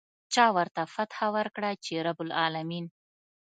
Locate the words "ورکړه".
1.35-1.71